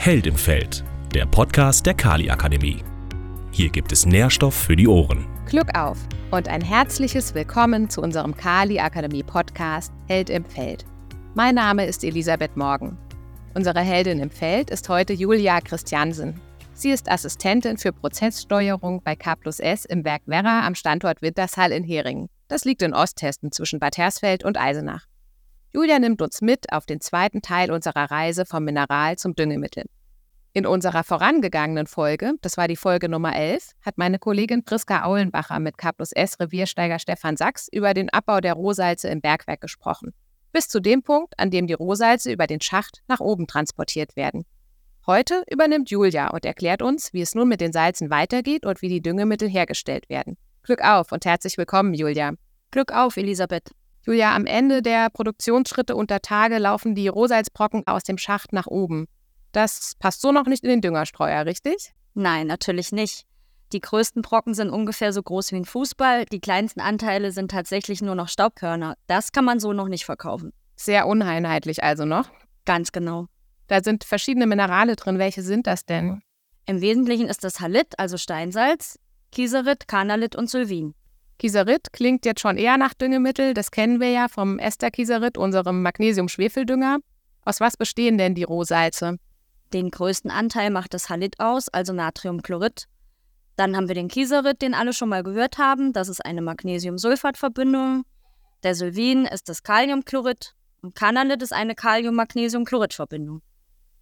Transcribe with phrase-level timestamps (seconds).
[0.00, 2.84] Held im Feld, der Podcast der Kali Akademie.
[3.50, 5.26] Hier gibt es Nährstoff für die Ohren.
[5.46, 5.98] Glück auf
[6.30, 10.86] und ein herzliches Willkommen zu unserem Kali Akademie Podcast Held im Feld.
[11.34, 12.96] Mein Name ist Elisabeth Morgen.
[13.54, 16.40] Unsere Heldin im Feld ist heute Julia Christiansen.
[16.74, 21.72] Sie ist Assistentin für Prozesssteuerung bei K plus S im Werk Werra am Standort Wintershall
[21.72, 22.28] in Heringen.
[22.46, 25.06] Das liegt in Osthessen zwischen Bad Hersfeld und Eisenach.
[25.72, 29.84] Julia nimmt uns mit auf den zweiten Teil unserer Reise vom Mineral zum Düngemittel.
[30.54, 35.60] In unserer vorangegangenen Folge, das war die Folge Nummer 11, hat meine Kollegin Priska Aulenbacher
[35.60, 40.14] mit K S Reviersteiger Stefan Sachs über den Abbau der Rohsalze im Bergwerk gesprochen.
[40.52, 44.46] Bis zu dem Punkt, an dem die Rohsalze über den Schacht nach oben transportiert werden.
[45.06, 48.88] Heute übernimmt Julia und erklärt uns, wie es nun mit den Salzen weitergeht und wie
[48.88, 50.38] die Düngemittel hergestellt werden.
[50.62, 52.32] Glück auf und herzlich willkommen, Julia.
[52.70, 53.70] Glück auf, Elisabeth.
[54.08, 59.06] Julia, am Ende der Produktionsschritte unter Tage laufen die Rohsalzbrocken aus dem Schacht nach oben.
[59.52, 61.92] Das passt so noch nicht in den Düngerstreuer, richtig?
[62.14, 63.26] Nein, natürlich nicht.
[63.74, 68.00] Die größten Brocken sind ungefähr so groß wie ein Fußball, die kleinsten Anteile sind tatsächlich
[68.00, 68.94] nur noch Staubkörner.
[69.08, 70.54] Das kann man so noch nicht verkaufen.
[70.74, 72.30] Sehr uneinheitlich also noch.
[72.64, 73.26] Ganz genau.
[73.66, 75.18] Da sind verschiedene Minerale drin.
[75.18, 76.22] Welche sind das denn?
[76.64, 78.98] Im Wesentlichen ist das Halit, also Steinsalz,
[79.32, 80.94] Kieserit, Kanalit und Sylvin.
[81.38, 83.54] Kieserit klingt jetzt schon eher nach Düngemittel.
[83.54, 86.98] Das kennen wir ja vom Ester-Kieserit, unserem Magnesium-Schwefeldünger.
[87.44, 89.18] Aus was bestehen denn die Rohsalze?
[89.72, 92.86] Den größten Anteil macht das Halit aus, also Natriumchlorid.
[93.56, 95.92] Dann haben wir den Kieserit, den alle schon mal gehört haben.
[95.92, 98.04] Das ist eine Magnesium-Sulfat-Verbindung.
[98.62, 100.54] Der Sylvin ist das Kaliumchlorid.
[100.82, 103.42] Und Kanalit ist eine Kalium-Magnesium-Chlorid-Verbindung.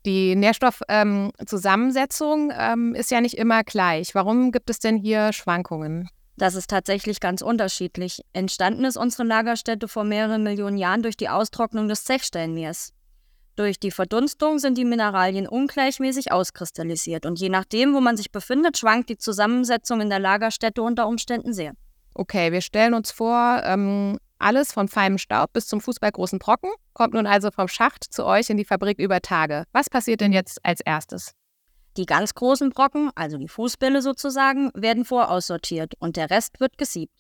[0.04, 4.14] Die Nährstoffzusammensetzung ähm, ähm, ist ja nicht immer gleich.
[4.14, 6.08] Warum gibt es denn hier Schwankungen?
[6.36, 8.20] Das ist tatsächlich ganz unterschiedlich.
[8.32, 12.92] Entstanden ist unsere Lagerstätte vor mehreren Millionen Jahren durch die Austrocknung des Zechstellenmeers.
[13.56, 18.76] Durch die Verdunstung sind die Mineralien ungleichmäßig auskristallisiert und je nachdem, wo man sich befindet,
[18.76, 21.72] schwankt die Zusammensetzung in der Lagerstätte unter Umständen sehr.
[22.12, 27.14] Okay, wir stellen uns vor, ähm, alles von feinem Staub bis zum fußballgroßen Brocken kommt
[27.14, 29.64] nun also vom Schacht zu euch in die Fabrik über Tage.
[29.72, 31.32] Was passiert denn jetzt als erstes?
[31.96, 37.14] Die ganz großen Brocken, also die Fußbälle sozusagen, werden voraussortiert und der Rest wird gesiebt.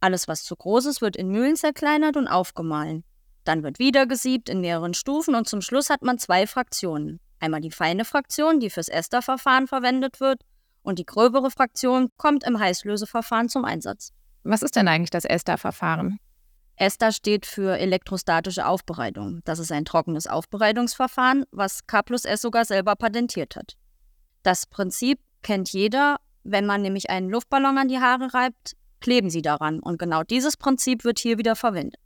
[0.00, 3.04] Alles, was zu groß ist, wird in Mühlen zerkleinert und aufgemahlen.
[3.44, 7.20] Dann wird wieder gesiebt in mehreren Stufen und zum Schluss hat man zwei Fraktionen.
[7.40, 10.40] Einmal die feine Fraktion, die fürs Esterverfahren verwendet wird,
[10.82, 14.12] und die gröbere Fraktion kommt im Heißlöseverfahren zum Einsatz.
[14.44, 16.18] Was ist denn eigentlich das Esterverfahren?
[16.76, 19.40] ESTA steht für elektrostatische Aufbereitung.
[19.44, 23.76] Das ist ein trockenes Aufbereitungsverfahren, was K plus S sogar selber patentiert hat.
[24.42, 26.16] Das Prinzip kennt jeder.
[26.42, 29.80] Wenn man nämlich einen Luftballon an die Haare reibt, kleben sie daran.
[29.80, 32.00] Und genau dieses Prinzip wird hier wieder verwendet.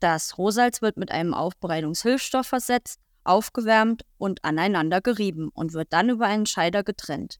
[0.00, 6.26] Das Rohsalz wird mit einem Aufbereitungshilfsstoff versetzt, aufgewärmt und aneinander gerieben und wird dann über
[6.26, 7.38] einen Scheider getrennt.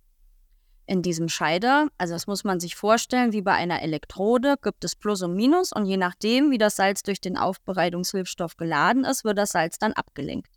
[0.88, 4.94] In diesem Scheider, also das muss man sich vorstellen, wie bei einer Elektrode, gibt es
[4.94, 9.36] Plus und Minus und je nachdem, wie das Salz durch den Aufbereitungshilfstoff geladen ist, wird
[9.36, 10.52] das Salz dann abgelenkt.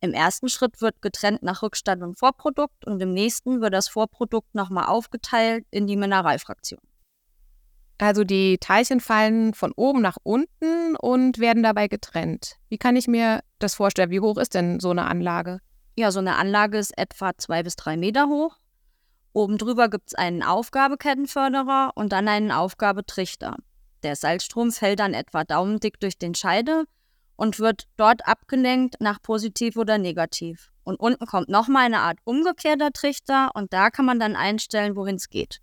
[0.00, 4.54] Im ersten Schritt wird getrennt nach Rückstand und Vorprodukt und im nächsten wird das Vorprodukt
[4.54, 6.80] nochmal aufgeteilt in die Mineralfraktion.
[7.98, 12.56] Also die Teilchen fallen von oben nach unten und werden dabei getrennt.
[12.68, 14.10] Wie kann ich mir das vorstellen?
[14.10, 15.60] Wie hoch ist denn so eine Anlage?
[15.96, 18.56] Ja, so eine Anlage ist etwa zwei bis drei Meter hoch.
[19.34, 23.56] Oben drüber gibt es einen Aufgabekettenförderer und dann einen Aufgabetrichter.
[24.04, 26.84] Der Salzstrom fällt dann etwa daumendick durch den Scheide
[27.34, 30.70] und wird dort abgelenkt nach positiv oder negativ.
[30.84, 35.16] Und unten kommt nochmal eine Art umgekehrter Trichter und da kann man dann einstellen, wohin
[35.16, 35.58] es geht.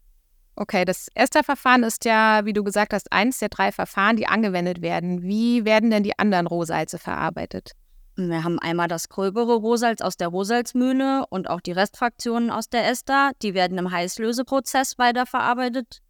[0.58, 4.82] Okay, das Esterverfahren ist ja, wie du gesagt hast, eins der drei Verfahren, die angewendet
[4.82, 5.22] werden.
[5.22, 7.72] Wie werden denn die anderen Rohsalze verarbeitet?
[8.16, 12.88] Wir haben einmal das gröbere Rohsalz aus der Rohsalzmühle und auch die Restfraktionen aus der
[12.88, 13.32] Ester.
[13.42, 16.02] Die werden im Heißlöseprozess weiterverarbeitet.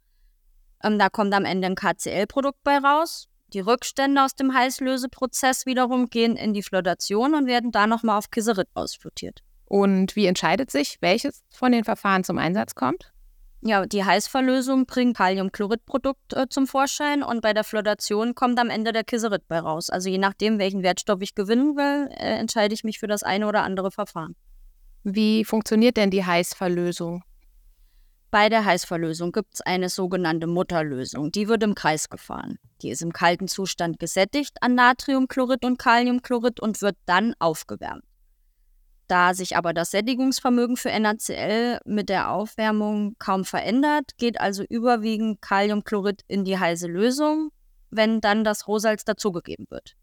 [0.82, 3.28] Ähm, da kommt am Ende ein KCl-Produkt bei raus.
[3.52, 8.30] Die Rückstände aus dem Heißlöseprozess wiederum gehen in die Flotation und werden da nochmal auf
[8.30, 9.42] Kieserit ausflutiert.
[9.66, 13.11] Und wie entscheidet sich, welches von den Verfahren zum Einsatz kommt?
[13.64, 18.92] Ja, die Heißverlösung bringt Kaliumchloridprodukt äh, zum Vorschein und bei der Flotation kommt am Ende
[18.92, 19.88] der Kieserit bei raus.
[19.88, 23.46] Also je nachdem, welchen Wertstoff ich gewinnen will, äh, entscheide ich mich für das eine
[23.46, 24.34] oder andere Verfahren.
[25.04, 27.22] Wie funktioniert denn die Heißverlösung?
[28.32, 31.30] Bei der Heißverlösung gibt es eine sogenannte Mutterlösung.
[31.30, 32.58] Die wird im Kreis gefahren.
[32.80, 38.02] Die ist im kalten Zustand gesättigt an Natriumchlorid und Kaliumchlorid und wird dann aufgewärmt.
[39.12, 45.42] Da sich aber das Sättigungsvermögen für NaCl mit der Aufwärmung kaum verändert, geht also überwiegend
[45.42, 47.50] Kaliumchlorid in die heiße Lösung,
[47.90, 49.96] wenn dann das Rohsalz dazugegeben wird.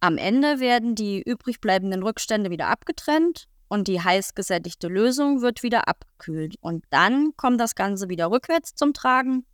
[0.00, 5.62] Am Ende werden die übrig bleibenden Rückstände wieder abgetrennt und die heiß gesättigte Lösung wird
[5.62, 6.56] wieder abgekühlt.
[6.60, 9.46] Und dann kommt das Ganze wieder rückwärts zum Tragen.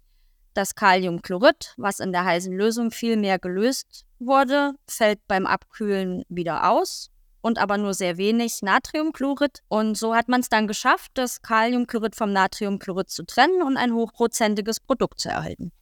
[0.55, 6.71] Das Kaliumchlorid, was in der heißen Lösung viel mehr gelöst wurde, fällt beim Abkühlen wieder
[6.71, 7.11] aus
[7.41, 9.61] und aber nur sehr wenig Natriumchlorid.
[9.69, 13.93] Und so hat man es dann geschafft, das Kaliumchlorid vom Natriumchlorid zu trennen und ein
[13.93, 15.73] hochprozentiges Produkt zu erhalten.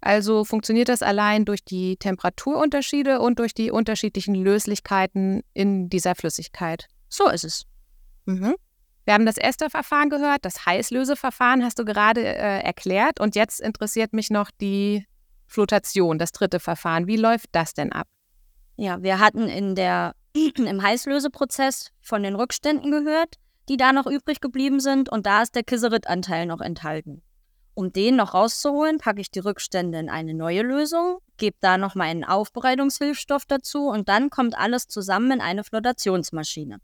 [0.00, 6.86] Also funktioniert das allein durch die Temperaturunterschiede und durch die unterschiedlichen Löslichkeiten in dieser Flüssigkeit.
[7.08, 7.66] So ist es.
[8.24, 8.54] Mhm.
[9.04, 13.20] Wir haben das erste Verfahren gehört, das Heißlöseverfahren hast du gerade äh, erklärt.
[13.20, 15.04] Und jetzt interessiert mich noch die
[15.46, 17.06] Flotation, das dritte Verfahren.
[17.06, 18.06] Wie läuft das denn ab?
[18.76, 20.14] Ja, wir hatten in der,
[20.56, 23.36] im Heißlöseprozess von den Rückständen gehört,
[23.68, 25.08] die da noch übrig geblieben sind.
[25.08, 27.22] Und da ist der Kieserit-Anteil noch enthalten.
[27.74, 31.94] Um den noch rauszuholen, packe ich die Rückstände in eine neue Lösung, gebe da noch
[31.94, 36.78] mal einen Aufbereitungshilfstoff dazu und dann kommt alles zusammen in eine Flotationsmaschine.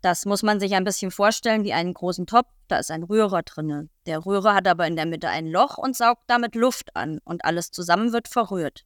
[0.00, 3.42] Das muss man sich ein bisschen vorstellen wie einen großen Topf, da ist ein Rührer
[3.42, 3.90] drin.
[4.06, 7.44] Der Rührer hat aber in der Mitte ein Loch und saugt damit Luft an und
[7.44, 8.84] alles zusammen wird verrührt.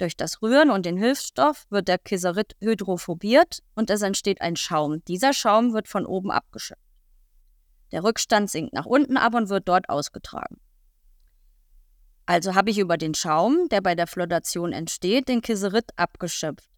[0.00, 5.04] Durch das Rühren und den Hilfsstoff wird der Kieserit hydrophobiert und es entsteht ein Schaum.
[5.04, 6.80] Dieser Schaum wird von oben abgeschöpft.
[7.92, 10.58] Der Rückstand sinkt nach unten ab und wird dort ausgetragen.
[12.24, 16.70] Also habe ich über den Schaum, der bei der Flotation entsteht, den Kieserit abgeschöpft.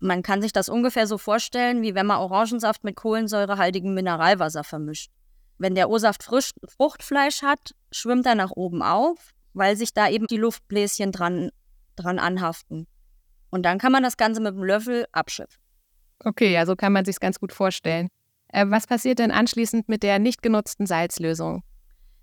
[0.00, 5.12] Man kann sich das ungefähr so vorstellen, wie wenn man Orangensaft mit kohlensäurehaltigem Mineralwasser vermischt.
[5.58, 10.38] Wenn der O-Saft Fruchtfleisch hat, schwimmt er nach oben auf, weil sich da eben die
[10.38, 11.52] Luftbläschen dran,
[11.96, 12.86] dran anhaften.
[13.50, 15.62] Und dann kann man das Ganze mit dem Löffel abschöpfen.
[16.24, 18.08] Okay, ja, so kann man sich ganz gut vorstellen.
[18.48, 21.62] Äh, was passiert denn anschließend mit der nicht genutzten Salzlösung?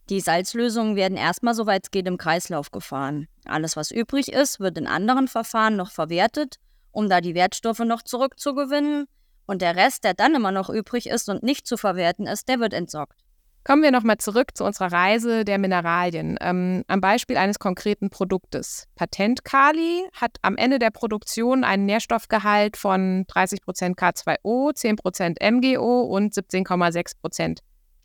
[0.10, 3.28] Die Salzlösungen werden erstmal, soweit es geht, im Kreislauf gefahren.
[3.46, 6.58] Alles, was übrig ist, wird in anderen Verfahren noch verwertet,
[6.92, 9.06] um da die Wertstoffe noch zurückzugewinnen.
[9.46, 12.60] Und der Rest, der dann immer noch übrig ist und nicht zu verwerten ist, der
[12.60, 13.21] wird entsorgt.
[13.64, 16.36] Kommen wir nochmal zurück zu unserer Reise der Mineralien.
[16.42, 18.88] Ähm, am Beispiel eines konkreten Produktes.
[18.96, 27.60] Patentkali hat am Ende der Produktion einen Nährstoffgehalt von 30% K2O, 10% MgO und 17,6%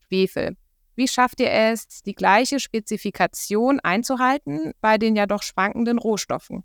[0.06, 0.56] Schwefel.
[0.94, 6.64] Wie schafft ihr es, die gleiche Spezifikation einzuhalten bei den ja doch schwankenden Rohstoffen?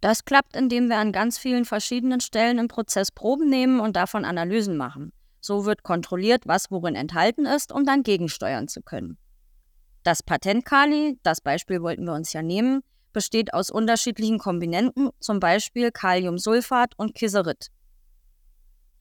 [0.00, 4.24] Das klappt, indem wir an ganz vielen verschiedenen Stellen im Prozess Proben nehmen und davon
[4.24, 5.12] Analysen machen.
[5.44, 9.18] So wird kontrolliert, was worin enthalten ist, um dann gegensteuern zu können.
[10.02, 12.80] Das Patentkali, das Beispiel wollten wir uns ja nehmen,
[13.12, 17.66] besteht aus unterschiedlichen Kombinenten, zum Beispiel Kaliumsulfat und Kieserit.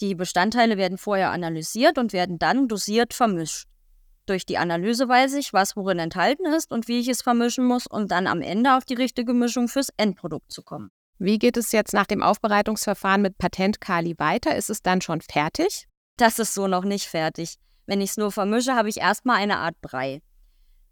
[0.01, 3.69] Die Bestandteile werden vorher analysiert und werden dann dosiert vermischt.
[4.25, 7.87] Durch die Analyse weiß ich, was worin enthalten ist und wie ich es vermischen muss,
[7.87, 10.89] um dann am Ende auf die richtige Mischung fürs Endprodukt zu kommen.
[11.19, 14.57] Wie geht es jetzt nach dem Aufbereitungsverfahren mit Patentkali weiter?
[14.57, 15.87] Ist es dann schon fertig?
[16.17, 17.55] Das ist so noch nicht fertig.
[17.85, 20.21] Wenn ich es nur vermische, habe ich erstmal eine Art Brei.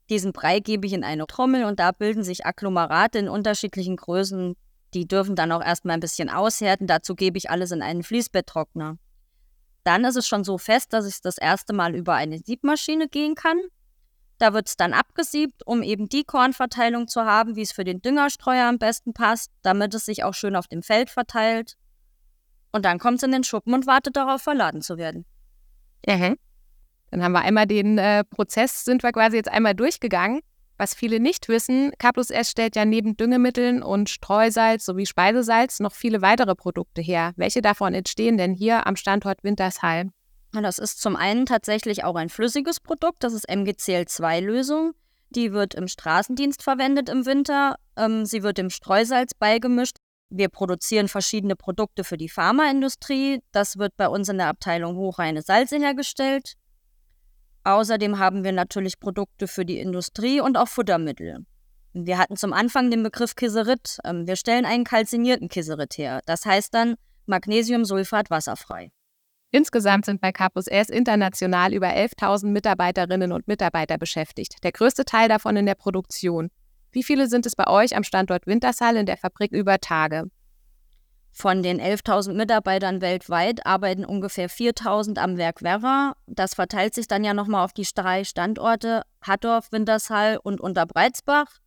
[0.09, 4.56] Diesen Brei gebe ich in eine Trommel und da bilden sich Agglomerate in unterschiedlichen Größen.
[4.94, 6.88] Die dürfen dann auch erstmal ein bisschen aushärten.
[6.88, 8.97] Dazu gebe ich alles in einen Fließbetttrockner.
[9.83, 13.35] Dann ist es schon so fest, dass ich das erste Mal über eine Siebmaschine gehen
[13.35, 13.59] kann.
[14.38, 18.01] Da wird es dann abgesiebt, um eben die Kornverteilung zu haben, wie es für den
[18.01, 21.77] Düngerstreuer am besten passt, damit es sich auch schön auf dem Feld verteilt.
[22.71, 25.25] Und dann kommt es in den Schuppen und wartet darauf, verladen zu werden.
[26.07, 26.37] Mhm.
[27.11, 30.42] Dann haben wir einmal den äh, Prozess, sind wir quasi jetzt einmal durchgegangen.
[30.78, 35.80] Was viele nicht wissen, K plus S stellt ja neben Düngemitteln und Streusalz sowie Speisesalz
[35.80, 37.33] noch viele weitere Produkte her.
[37.35, 40.09] Welche davon entstehen denn hier am Standort Wintershall?
[40.54, 44.94] Das ist zum einen tatsächlich auch ein flüssiges Produkt, das ist MgCl2-Lösung.
[45.30, 47.75] Die wird im Straßendienst verwendet im Winter.
[47.95, 49.97] Ähm, sie wird dem Streusalz beigemischt.
[50.33, 53.42] Wir produzieren verschiedene Produkte für die Pharmaindustrie.
[53.52, 56.54] Das wird bei uns in der Abteilung hochreine Salze hergestellt.
[57.66, 61.45] Außerdem haben wir natürlich Produkte für die Industrie und auch Futtermittel.
[61.94, 63.97] Wir hatten zum Anfang den Begriff Kieserit.
[64.06, 66.21] Ähm, wir stellen einen kalzinierten Kieserit her.
[66.26, 66.95] Das heißt dann
[67.26, 68.90] Magnesiumsulfat wasserfrei.
[69.52, 74.64] Insgesamt sind bei Capus S international über 11.000 Mitarbeiterinnen und Mitarbeiter beschäftigt.
[74.64, 76.50] Der größte Teil davon in der Produktion.
[76.92, 80.26] Wie viele sind es bei euch am Standort Wintershall in der Fabrik über Tage?
[81.31, 86.16] Von den 11.000 Mitarbeitern weltweit arbeiten ungefähr 4.000 am Werk Werra.
[86.28, 91.60] Das verteilt sich dann ja nochmal auf die drei Standorte Hattorf, Wintershall und Unterbreitsbach.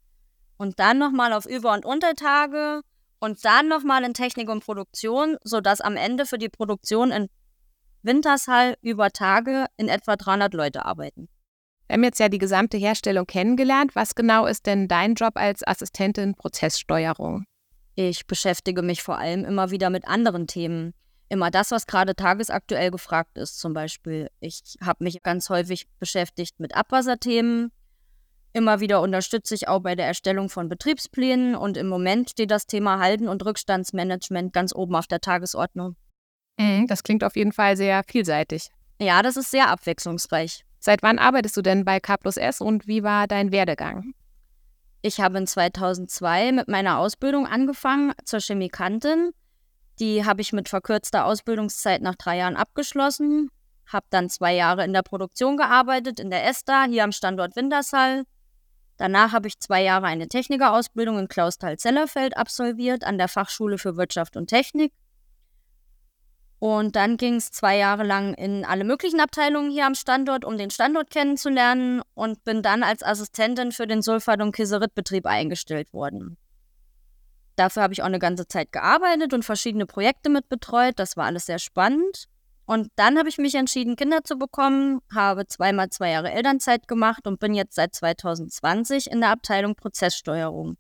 [0.59, 2.83] Und dann nochmal auf Über- und Untertage
[3.19, 7.29] und dann nochmal in Technik und Produktion, sodass am Ende für die Produktion in
[8.03, 11.29] Wintershall über Tage in etwa 300 Leute arbeiten.
[11.87, 13.95] Wir haben jetzt ja die gesamte Herstellung kennengelernt.
[13.95, 17.45] Was genau ist denn dein Job als Assistentin Prozesssteuerung?
[17.95, 20.95] Ich beschäftige mich vor allem immer wieder mit anderen Themen.
[21.29, 23.59] Immer das, was gerade tagesaktuell gefragt ist.
[23.59, 27.71] Zum Beispiel, ich habe mich ganz häufig beschäftigt mit Abwasserthemen.
[28.53, 32.67] Immer wieder unterstütze ich auch bei der Erstellung von Betriebsplänen und im Moment steht das
[32.67, 35.97] Thema Halten- und Rückstandsmanagement ganz oben auf der Tagesordnung.
[36.59, 38.71] Mhm, das klingt auf jeden Fall sehr vielseitig.
[39.01, 40.65] Ja, das ist sehr abwechslungsreich.
[40.85, 44.13] Seit wann arbeitest du denn bei K plus S und wie war dein Werdegang?
[45.01, 49.31] Ich habe in 2002 mit meiner Ausbildung angefangen zur Chemikantin.
[49.99, 53.49] Die habe ich mit verkürzter Ausbildungszeit nach drei Jahren abgeschlossen.
[53.87, 58.25] Habe dann zwei Jahre in der Produktion gearbeitet, in der ESTA, hier am Standort Wintersal.
[58.99, 64.37] Danach habe ich zwei Jahre eine Technikerausbildung in Klausthal-Zellerfeld absolviert an der Fachschule für Wirtschaft
[64.37, 64.93] und Technik.
[66.65, 70.57] Und dann ging es zwei Jahre lang in alle möglichen Abteilungen hier am Standort, um
[70.57, 76.39] den Standort kennenzulernen und bin dann als Assistentin für den Sulfat- und Kieseritbetrieb eingestellt worden.
[77.57, 80.99] Dafür habe ich auch eine ganze Zeit gearbeitet und verschiedene Projekte mitbetreut.
[80.99, 82.29] Das war alles sehr spannend.
[82.65, 87.27] Und dann habe ich mich entschieden, Kinder zu bekommen, habe zweimal zwei Jahre Elternzeit gemacht
[87.27, 90.79] und bin jetzt seit 2020 in der Abteilung Prozesssteuerung.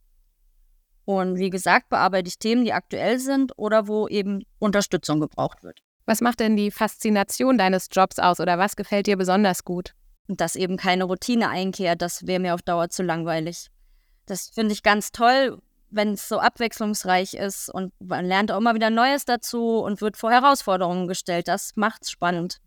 [1.04, 5.80] Und wie gesagt, bearbeite ich Themen, die aktuell sind oder wo eben Unterstützung gebraucht wird.
[6.06, 9.94] Was macht denn die Faszination deines Jobs aus oder was gefällt dir besonders gut?
[10.28, 13.68] Und dass eben keine Routine einkehrt, das wäre mir auf Dauer zu langweilig.
[14.26, 18.74] Das finde ich ganz toll, wenn es so abwechslungsreich ist und man lernt auch immer
[18.74, 21.48] wieder Neues dazu und wird vor Herausforderungen gestellt.
[21.48, 22.58] Das macht's spannend.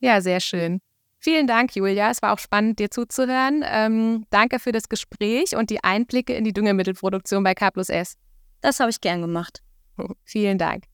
[0.00, 0.80] Ja, sehr schön.
[1.24, 2.10] Vielen Dank, Julia.
[2.10, 3.64] Es war auch spannend, dir zuzuhören.
[3.66, 8.18] Ähm, danke für das Gespräch und die Einblicke in die Düngemittelproduktion bei K plus S.
[8.60, 9.62] Das habe ich gern gemacht.
[10.24, 10.84] Vielen Dank.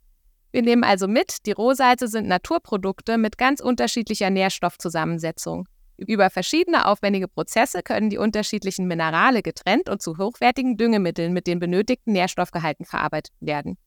[0.53, 5.67] Wir nehmen also mit, die Rohsalze sind Naturprodukte mit ganz unterschiedlicher Nährstoffzusammensetzung.
[5.97, 11.59] Über verschiedene aufwendige Prozesse können die unterschiedlichen Minerale getrennt und zu hochwertigen Düngemitteln mit den
[11.59, 13.79] benötigten Nährstoffgehalten verarbeitet werden.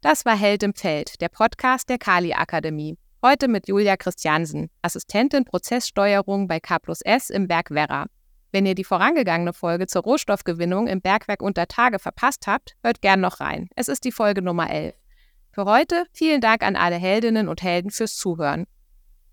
[0.00, 2.96] Das war Held im Feld, der Podcast der Kali Akademie.
[3.22, 8.06] Heute mit Julia Christiansen, Assistentin Prozesssteuerung bei K plus S im Berg Werra.
[8.50, 13.20] Wenn ihr die vorangegangene Folge zur Rohstoffgewinnung im Bergwerk unter Tage verpasst habt, hört gern
[13.20, 13.68] noch rein.
[13.76, 14.94] Es ist die Folge Nummer 11.
[15.52, 18.64] Für heute vielen Dank an alle Heldinnen und Helden fürs Zuhören.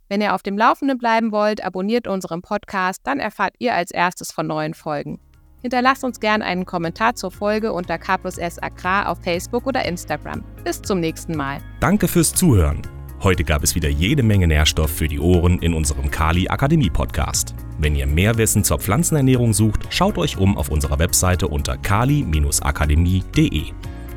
[0.09, 4.33] Wenn ihr auf dem Laufenden bleiben wollt, abonniert unseren Podcast, dann erfahrt ihr als erstes
[4.33, 5.21] von neuen Folgen.
[5.61, 9.85] Hinterlasst uns gern einen Kommentar zur Folge unter K plus S Agrar auf Facebook oder
[9.85, 10.43] Instagram.
[10.65, 11.61] Bis zum nächsten Mal.
[11.79, 12.81] Danke fürs Zuhören.
[13.23, 17.55] Heute gab es wieder jede Menge Nährstoff für die Ohren in unserem Kali Akademie Podcast.
[17.79, 23.63] Wenn ihr mehr Wissen zur Pflanzenernährung sucht, schaut euch um auf unserer Webseite unter kali-akademie.de.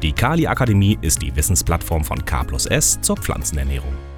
[0.03, 4.10] Die Kali Akademie ist die Wissensplattform von K plus S zur Pflanzenernährung.